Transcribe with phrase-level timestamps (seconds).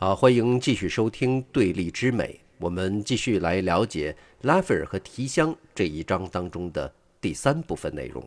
[0.00, 8.22] 好，欢迎继续收听《对立之美》，我们继续来了解拉斐尔和提香这一章当中的第三部分内容。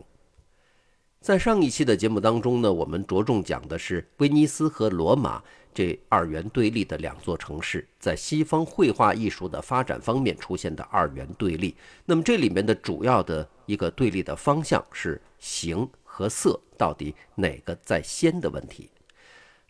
[1.22, 11.74] 在上一期的节目当中呢，我们着重讲的是威尼斯和罗马这二元对立的两座城市在西方绘画艺术的发展方面出现的二元对立。
[12.04, 18.90] 那么这里面的主要的一个对立的方向是形和色到底哪个在先的问题。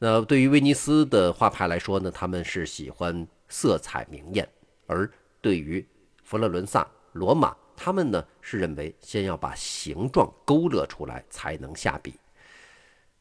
[0.04, 4.44] 那对于威尼斯的画派来说呢，他们是喜欢色彩明艳；
[4.88, 5.08] 而
[5.40, 5.86] 对于
[6.24, 12.14] 佛罗伦萨、罗马，他们呢是认为先要把形状勾勒出来才能下笔。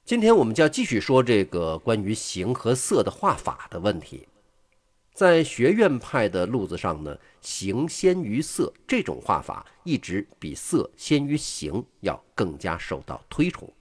[0.04, 4.28] 今天我们就要继续说这个关于形和色的画法的问题。
[5.14, 13.72] 在学院派的路子上呢，形先于色这种画法一直比色先于形要更加受到推崇。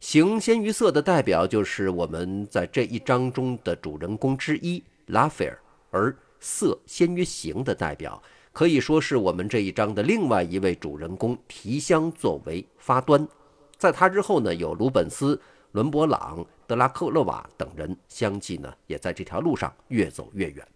[0.00, 5.58] 形先于色的代表就是我们在这一章中的主人公之一拉斐尔，
[5.90, 13.28] 而色先于形的代表可以说是我们这一章的另外一位主人公提香作为发端，
[13.76, 15.38] 在他之后呢，有鲁本斯、
[15.72, 20.66] 伦勃朗、德拉克勒瓦等人相继呢，也在这条路上越走越远。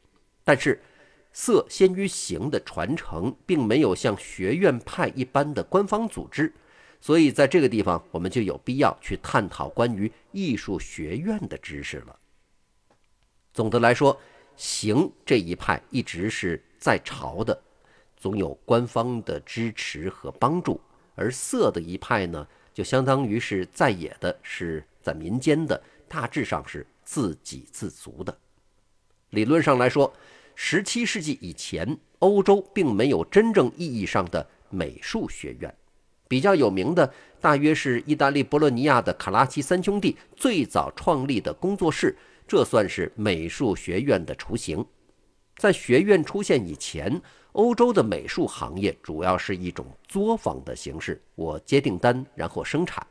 [0.44, 0.78] 但是，
[1.32, 6.52] 色先于形的传承并没有像学院派一般的官方组织。
[7.04, 12.18] 所以，在这个地方，我们就有必要去探讨关于艺术学院的知识了。
[13.52, 14.18] 总的来说，
[14.56, 17.62] 形这一派一直是在朝的，
[18.16, 20.80] 总有官方的支持和帮助；
[21.14, 28.34] 而色的一派呢，就相当于是在野的，是在民间的，大致上是自给自足的。
[29.28, 30.10] 理论上来说，
[30.54, 35.76] 十七世纪以前，欧洲并没有真正意义上的美术学院。
[36.26, 44.84] 比较有名的，大约是意大利博洛尼亚的卡拉奇三兄弟最早创立的工作室，这算是美术学院的雏形。
[45.56, 47.20] 在学院出现以前，
[47.52, 53.06] 欧洲的美术行业主要是一种作坊的形式，我接订单，然后生产。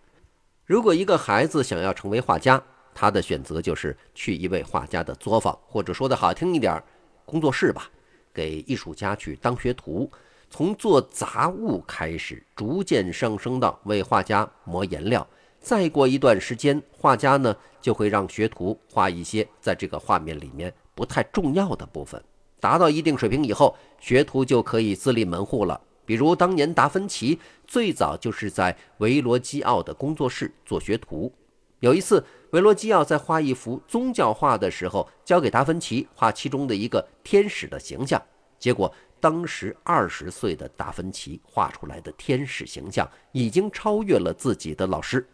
[0.65, 2.61] 如果一个孩子想要成为画家，
[2.93, 6.83] 他的选择就是去一位画家的作坊，或者说的好听一点，
[7.25, 7.89] 工作室吧，
[8.33, 10.11] 给艺术家去当学徒。
[10.53, 15.27] 从做杂物开始，逐渐上升到为画家磨颜料。
[15.59, 22.23] 再过一段时间，画家呢就会让学徒画一些在这个画面里面不太重要的部分。
[22.59, 25.81] 达到一定水平以后，学徒就可以自立门户了。
[26.05, 31.33] 比如当年达芬奇最早就是在维罗基奥的工作室做学徒。
[31.79, 38.21] 有一次，维罗基奥在画一幅宗教画的时候，交给达芬奇画其中的一个天使的形象，
[38.59, 38.93] 结果。
[39.23, 45.25] 当时二十岁的达芬奇画出来的天使形象已经超越了自己的老师。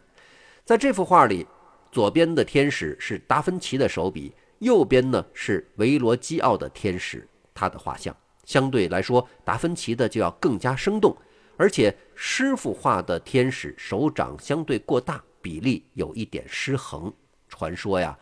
[0.64, 1.44] 在这幅画里，
[1.90, 11.16] 左边的天使是达芬奇的手笔，右边呢是维罗基奥的天使，他的画像相对来说，达芬奇的就要更加生动。
[11.56, 17.12] 而且师傅画的天使手掌相对过大，比例有一点失衡。
[17.48, 18.16] 传说呀，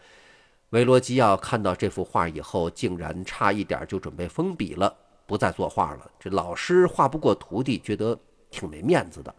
[0.70, 4.96] 维罗基奥看到这幅画以后，竟然差一点就准备封笔了。
[5.28, 8.18] 不再作画了，这老师画不过徒弟，觉得
[8.50, 9.32] 挺没面子的。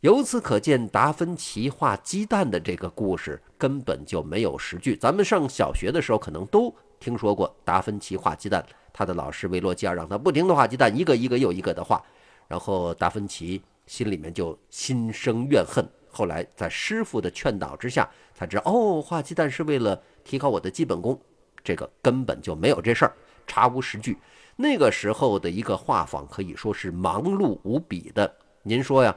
[0.00, 4.94] 由此可见，达芬奇画鸡蛋的这个故事根本就没有实据。
[4.94, 12.04] 咱们上小学的时候可能都听说过达芬奇画鸡蛋，他的老师维罗基尔让他不停地画鸡蛋，一个一个又一个的画，
[12.46, 15.82] 然后达芬奇心里面就心生怨恨。
[16.10, 21.18] 后来在师傅的劝导之下，才知道哦，画鸡蛋是为了提高我的基本功，
[21.64, 23.12] 这个根本就没有这事儿，
[23.46, 24.18] 查无实据。
[24.60, 28.34] 那个时候的一个画坊可以说是忙碌无比的。
[28.64, 29.16] 您说呀，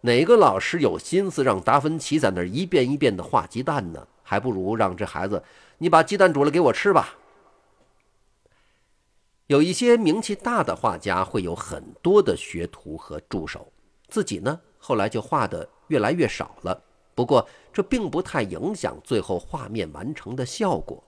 [0.00, 4.08] 哪个老师有心思让达芬奇在那儿一遍一遍的画鸡蛋呢？
[4.24, 5.40] 还不如让这孩子，
[5.78, 7.14] 你把鸡蛋煮了给我吃吧。
[9.46, 13.72] 有一些名气大的画家会有很多的学徒和助手，
[14.08, 16.82] 自己呢后来就画的越来越少了。
[17.14, 21.00] 不过这并不太影响最后画面完成的效果，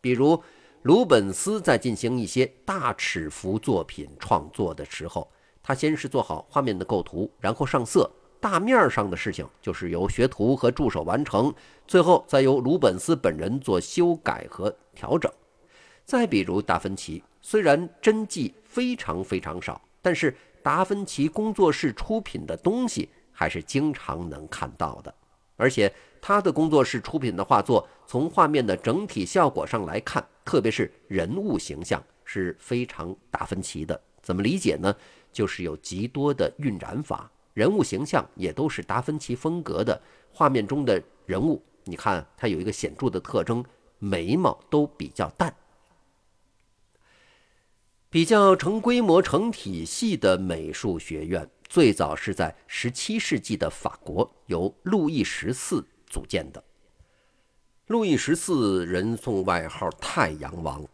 [0.00, 0.42] 比如。
[0.86, 5.28] 鲁本斯在进行一些大尺幅作品创作的时候，
[5.60, 11.52] 他先是做好画面的构图，然后上色，大面上的事情就是由学徒和助手完成，
[11.88, 15.28] 最后再由鲁本斯本人做修改和调整。
[16.04, 25.12] 再比如达芬奇，虽然真迹非常非常少，但是达芬奇工作室出品的东西还是经常能看到的，
[25.56, 25.92] 而且
[26.22, 30.24] 他的工作室出品的画作，从画面的整体效果上来看。
[30.46, 34.94] 特别是人物形象是非常达芬奇的，怎么理解呢？
[35.32, 40.00] 就是有极多的晕染法，人物形象也都是达芬奇风格的。
[40.32, 43.64] 画面中的人物，你看它有一个显著的特征，
[43.98, 45.52] 眉毛都比较淡。
[48.08, 56.62] 比较成规模、成体系的美术学院，最早是在17世纪的法国由路易十四组建的。
[57.86, 60.84] 路易十四人送外号“太阳王”，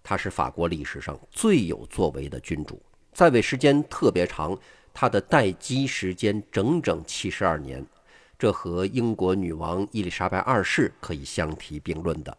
[0.00, 2.80] 他是法国历史上最有作为的君主，
[3.12, 4.56] 在位时间特别长，
[4.94, 7.84] 他的待机时间整整七十二年，
[8.38, 12.38] 这和英国女王伊丽莎白二世可以相提并论的。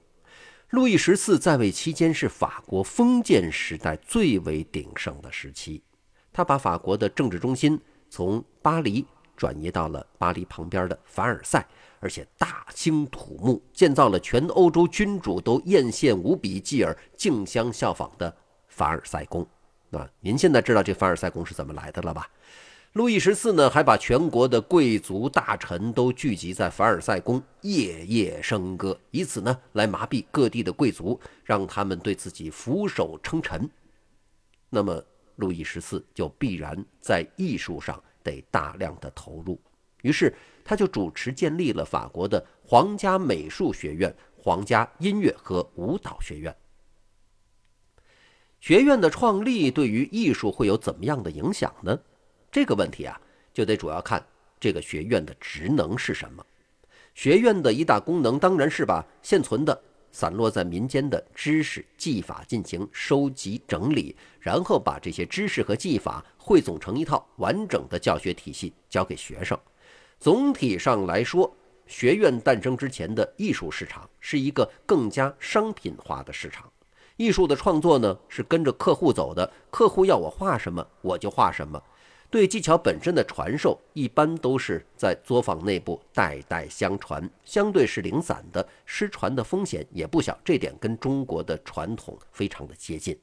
[0.69, 5.83] 路易十四在位期间是法国封建时代最为鼎盛的时期，
[6.31, 7.77] 他把法国的政治中心
[8.09, 9.05] 从巴黎
[9.41, 11.65] 转移到了巴黎旁边的凡尔赛，
[11.99, 18.31] 而且大兴土木，建造了全欧洲君主都艳羡无比、继而竞相效仿的
[18.67, 19.43] 凡尔赛宫。
[19.89, 22.29] 那您现在知道这凡尔赛宫是怎么来的了吧？
[22.93, 33.67] 路易十四呢，还把全国的贵族大臣都聚集在凡尔赛宫，夜夜笙歌，以此呢来麻痹各地的贵族，让他们对自己俯首称臣。
[34.69, 35.03] 那么，
[35.37, 39.59] 路易十四就必然在艺术上得大量的投入，
[40.01, 40.33] 于是
[40.63, 46.55] 他就主持建立了法国的皇家美术学院、皇家音乐和舞蹈学院。
[48.59, 51.99] 学院的创立对于艺术会有怎么样的影响呢？
[52.51, 53.19] 这个问题啊，
[53.53, 54.23] 就得主要看
[54.59, 56.45] 这个学院的职能是什么。
[57.15, 59.81] 学院的一大功能当然是把现存的
[60.11, 69.57] 散落在民间的知识技法进行收集整理，然后把这些知识和技法汇总成一套完整的教学体系教给学生。
[70.19, 71.55] 总体上来说，
[71.87, 74.09] 学院诞生之前的艺术市场。
[74.19, 76.71] 是一个更加商品化的市场。
[77.17, 81.81] 艺术的创作呢，是跟着客户走的，客户要我画什么，我就画什么。
[82.29, 90.39] 对技巧本身的传授，一般都是在作坊内部代代相传，相对是零散的，失传的风险也不小。
[90.45, 93.19] 这点跟中国的传统非常的接近。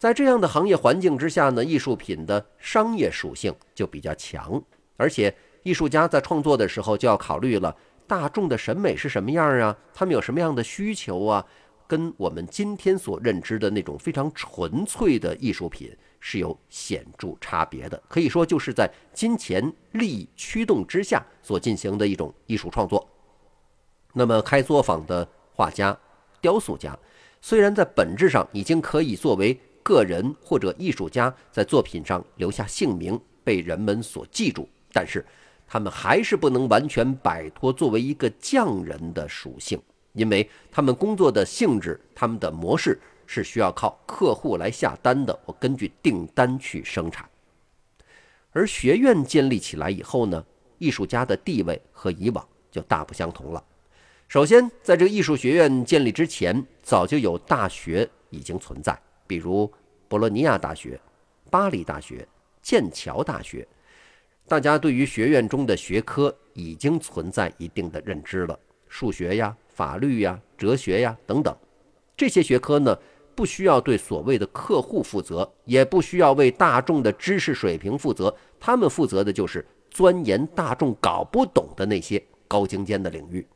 [0.00, 4.58] 在这样的行业环境之下呢，艺术品的商业属性就比较强，
[4.96, 5.32] 而且
[5.62, 7.76] 艺术家在创作的时候就要考虑了
[8.06, 11.44] 大众的审美是什么样啊，他们有什么样的需求啊，
[11.86, 15.94] 跟我们今天所认知的那种非常纯粹的艺术品。
[16.22, 23.08] 是有显著差别的，可以说就是在金钱利益驱动之下所进行的一种艺术创作。
[24.12, 25.98] 那么，开作坊的画家、
[26.38, 26.94] 雕塑家，
[27.40, 29.58] 虽然在本质上已经可以作为
[29.90, 35.26] 个人或者艺术家在作品上留下姓名，被人们所记住，但是
[35.66, 39.82] 他们还是不能完全摆脱作为一个匠人的属性，
[40.12, 43.00] 因为他们工作的性质、他们的模式。
[43.32, 47.24] 是需要靠客户来下单的，我根据订单去生产。
[48.50, 50.44] 而学院建立起来以后呢，
[50.78, 53.62] 艺术家的地位和以往就大不相同了。
[54.26, 59.72] 首先，在这个艺术学院建立之前，早就有大学已经存在，比如
[60.10, 61.00] 博洛尼亚大学、
[61.52, 62.26] 巴黎大学、
[62.60, 63.64] 剑桥大学。
[64.48, 68.58] 大家对于学院中的学科已经存在一定的认知了，
[68.88, 71.56] 数学呀、法律呀、哲学呀等等，
[72.16, 72.98] 这些学科呢。
[73.32, 83.46] 不需要对所谓的客户负责，也不需要为大众的知识水平负责，他们负责的就是钻研大众搞不懂的那些高精尖的领域。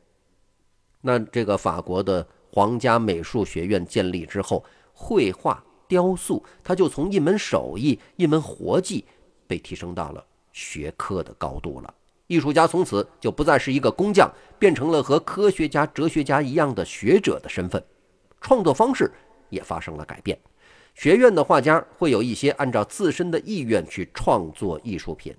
[1.01, 9.05] 那这个法国的皇家美术学院建立之后，绘画、雕塑，它就从一门手艺、一门活计，
[9.47, 11.93] 被提升到了学科的高度了。
[12.27, 17.83] 艺术家从此就不再是一个工匠，变成了和科学家、哲学家一样的学者的身份，
[18.41, 19.11] 创作方式。
[19.49, 20.37] 也发生了改变，
[20.95, 25.33] 学院的画家会有一些按照自身的意愿去创作艺术品，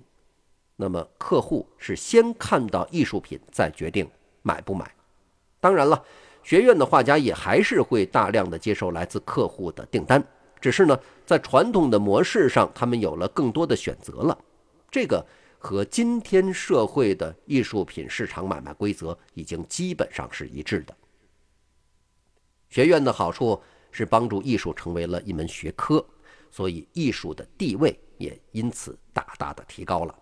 [0.77, 4.09] 那么客户是先看到艺术品再决定
[4.41, 4.89] 买不买。
[5.59, 6.01] 当然了，
[6.41, 10.25] 学院的画家也还是会大量的接受来自客户的订单，
[10.67, 14.37] 只是呢，在传统的模式上，他们有了更多的选择了。
[14.91, 15.25] 这个
[15.57, 20.93] 和今天社会的艺术品市场买卖规则已经基本上是一致的。
[22.67, 23.57] 学院的好处。
[23.89, 26.05] 是帮助艺术成为了一门学科，
[26.51, 30.13] 所以艺术的地位也因此大大的提高了。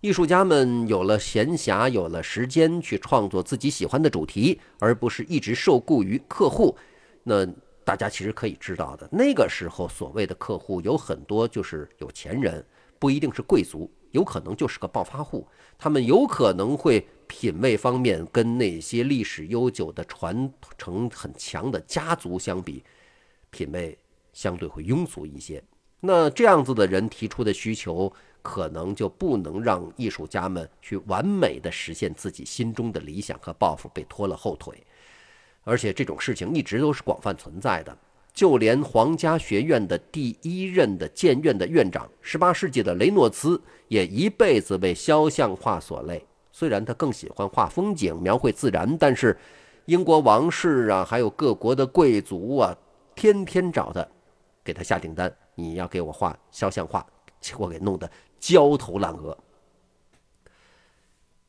[0.00, 6.74] 艺术家们有了闲暇，有了时间去创作自己喜欢的主题，而不是一直受雇于客户。
[7.22, 7.44] 那
[7.88, 12.62] 大家其实可以知道的，那个时候所谓的客户有很多就是有钱人，
[12.98, 15.48] 不一定是贵族，有可能就是个暴发户。
[15.78, 22.84] 他们有可能会品味方面跟那些历史悠久的传承很强的家族相比。
[23.48, 23.96] 品味
[24.34, 25.64] 相对会庸俗一些，
[25.98, 34.86] 那这样子的人提出的需求，可能就不能让艺术家们去完美的实现自己心中的理想和抱负，被拖了后腿。
[35.68, 37.94] 而且这种事情一直都是广泛存在的。
[38.32, 46.24] 就连皇家学院的第一任的建院的院长，18世纪的雷诺兹也一辈子为肖像画所累。
[46.52, 49.36] 虽然他更喜欢画风景、描绘自然，但是
[49.84, 52.76] 英国王室啊，还有各国的贵族啊，
[53.14, 54.06] 天天找他，
[54.64, 57.04] 给他下订单，你要给我画肖像画，
[57.40, 58.08] 结果给弄得
[58.38, 59.36] 焦头烂额。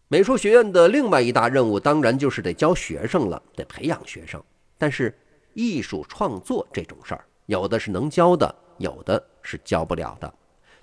[0.09, 4.43] 美术学院的另外一大任务，当然就是得教学生了，得培养学生，
[4.77, 5.17] 但是。
[5.55, 10.31] 艺术创作这种事儿，有的是能教的，有的是教不了的。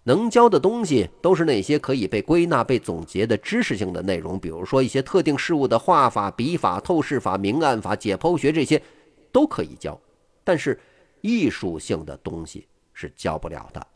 [0.02, 8.82] 能教的东西都是那些可以被归纳、被总结的知识性的内容，比如说一些特定事物的画法、笔法、透视法、明暗法、解剖学这些
[9.32, 9.98] 都可以教。
[10.42, 10.78] 但是
[11.20, 13.86] 艺术性的东西是教不了的。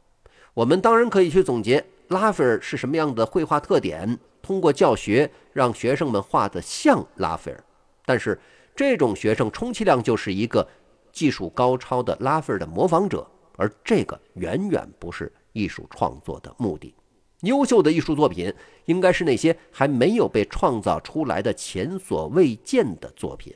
[0.55, 4.19] 我们当然可以去总结拉斐尔是什么样的绘画特点，
[4.51, 7.65] 通过教学让学生们画得像拉斐尔，
[8.05, 8.37] 但是。
[8.75, 10.67] 这种学生充其量就是一个
[11.13, 13.27] 技术高超的拉斐尔的模仿者，
[13.57, 16.95] 而这个远远不是艺术创作的目的。
[17.43, 18.51] 优秀的艺术作品
[18.87, 23.55] 应该是那些还没有被创造出来的前所未见的作品。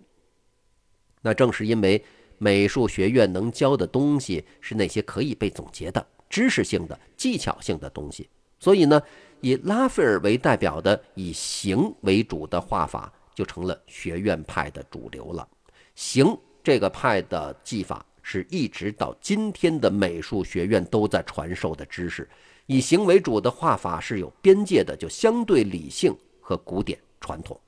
[1.23, 2.05] 那正是因为
[2.37, 9.01] 美术学院能教的东西是那些可以被总结的知识性的技巧性的东西，所以呢，
[9.41, 13.12] 以拉斐尔为代表的以形为主的画法。
[13.35, 15.49] 就成了学院派的主流了。
[15.97, 22.29] 形这个派的技法是一直到今天的美术学院都在传授的知识。
[22.67, 27.61] 以形为主的画法是有边界的，就相对理性和古典传统。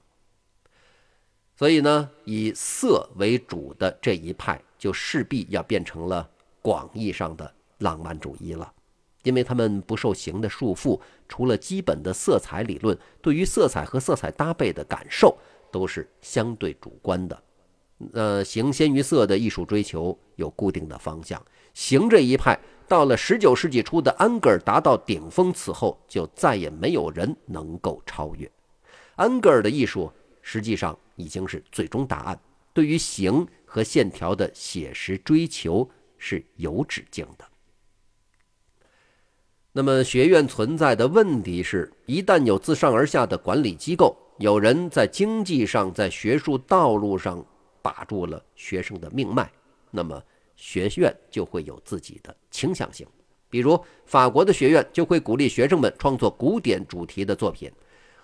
[1.57, 6.31] 所以呢，以色为主的这一派就势必要变成了
[6.63, 8.73] 广义上的浪漫主义了，
[9.27, 15.37] 因为他们不受形的束缚，除了基本的色彩理论，对于色彩和色彩搭配的感受。
[15.73, 17.43] 都是相对主观的，
[18.13, 21.45] 呃，形先于色的艺术追求有固定的方向。
[21.75, 28.51] 形这一派到了十九世纪初的安格尔达到顶峰，此后就再也没有人能够超越。
[29.17, 32.41] 安格尔的艺术实际上已经是最终答案，
[32.73, 37.45] 对于形和线条的写实追求是有止境的。
[39.77, 44.17] 那么，学院存在的问题是，一旦有自上而下的管理机构。
[44.39, 47.45] 有人在经济上、在学术道路上
[47.83, 49.53] 把住了学生的命脉，
[49.91, 50.19] 那么
[50.57, 53.07] 学院就会有自己的倾向性。
[53.51, 57.71] 比如，法国的学院就会鼓励学生们创作古典主题的作品；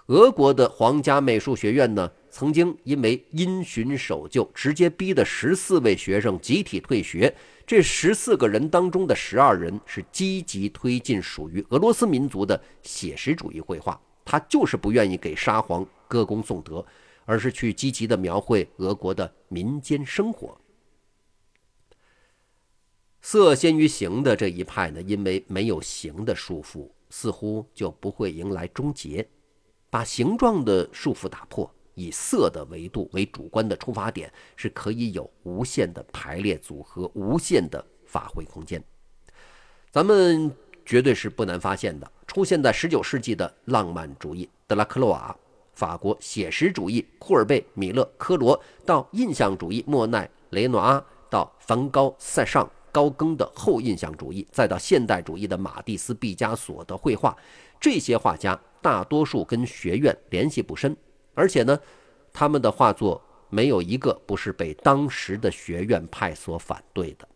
[0.06, 7.32] 俄国的皇家美术学院呢，曾经因为因循守旧，直接逼得十四位学生集体退学。
[7.66, 15.86] 这十四个人当中的十二人是积极推进属于俄罗斯民族的写实主义绘画，他就是不愿意给沙皇。
[16.08, 16.84] 歌功颂德，
[17.24, 20.58] 而是去积极的描绘俄国的民间生活。
[23.20, 29.26] 色先于形的这一派呢，因为没有形的束缚，似乎就不会迎来终结。
[29.88, 38.82] 把形状的束缚打破，以色的维度为主观的出发点，是可以有无限的排列组合，无限的发挥空间。
[39.90, 40.50] 咱们
[40.84, 45.36] 绝对是不难发现的，出现在十九世纪的浪漫主义，德拉克洛瓦。
[45.74, 57.34] 法国写实主义，库尔贝、米勒、科罗；到印象主义，莫奈、雷诺阿；到梵高、塞尚、高更的后印象主义；再到现代主义的马蒂斯、毕加索的绘画。
[57.80, 60.94] 这些画家大多数跟学院联系不深，
[61.34, 61.78] 而且呢，
[62.32, 67.28] 他们的画作没有一个不是被当时的学院派所反对的。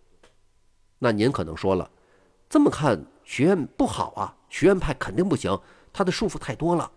[0.99, 1.91] 那您可能说了，
[2.49, 4.37] 这么看学院不好啊？
[4.49, 5.59] 学院派肯定不行，
[5.93, 6.91] 他的束缚太多了。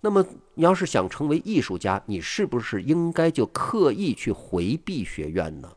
[0.00, 0.24] 那么，
[0.54, 5.72] 你要是想成为艺术家，你是不是应该就刻意去回避学院呢？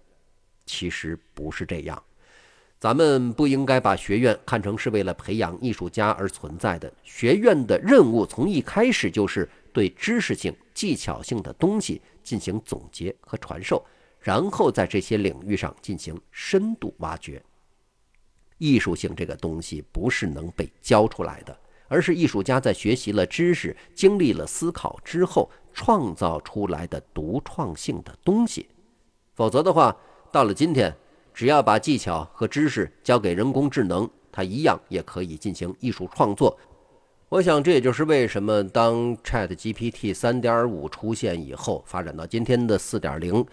[0.65, 2.03] 其实不是这样，
[2.79, 6.91] 咱们不应该把学院看成是为了培养艺术家而存在的。
[7.03, 13.86] 学院的任务从一开始就是对知识性、技巧性的东西进行总结和传授，
[14.19, 17.43] 然后在这些领域上进行深度挖掘。
[18.57, 21.57] 艺术性这个东西不是能被教出来的。
[21.91, 28.69] 而是艺术家在学习了知识、经历了思考之后创造出来的独创性的东西。
[29.33, 29.98] 否则的话，
[30.31, 30.95] 到了今天，
[31.39, 36.60] 只要把技巧和知识交给人工智能，它一样也可以进行艺术创作。
[37.29, 43.48] 我想，这也就是为什么当 Chat GPT 3.5出现以后，发展到今天的4.0，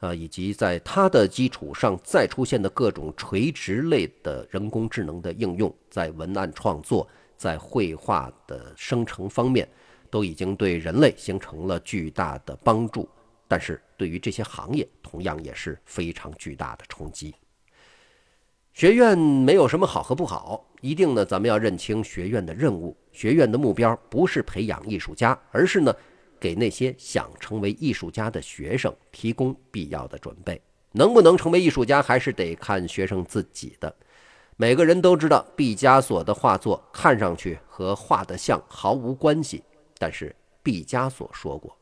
[0.00, 7.08] 啊，以及在它的基础上再出现的各种垂直类的人工智能的应用，在文案创作。
[7.38, 9.66] 在绘画的生成方面，
[10.10, 13.08] 都已经对人类形成了巨大的帮助。
[13.50, 17.34] 但是对于这些行业，同样也是非常巨大的冲击。
[18.72, 22.96] 学院没有什么好和不好，一定呢，咱们要认清学院的任务。
[23.10, 25.92] 学院的目标不是培养艺术家，而是呢，
[26.38, 30.62] 给那些想成为艺术家的学生提供必要的准备。
[30.92, 33.92] 能不能成为艺术家，还是得看学生自己的。
[34.56, 39.64] 每个人都知道，毕加索的画作看上去和画的像毫无关系，
[39.98, 41.76] 但是毕加索说过：“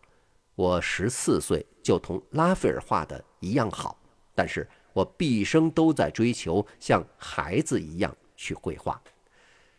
[0.59, 3.97] 我十四岁就同拉斐尔画的一样好，
[4.35, 9.00] 但是。”我毕生都在追求像孩子一样去绘画，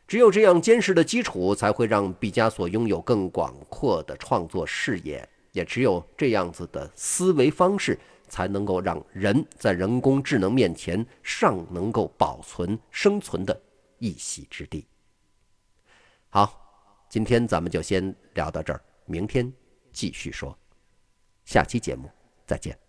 [0.07, 5.27] 只有这样坚实的基础，才会让毕加索拥有更广阔的创作视野。
[5.51, 13.61] 也只有这样子的思维方式，才能够让人在人工智能面前尚能够保存生存的
[13.97, 14.85] 一席之地。
[16.29, 19.51] 好，今天咱们就先聊到这儿，明天
[19.91, 20.58] 继续说。
[21.49, 22.07] 下期节目
[22.45, 22.88] 再见。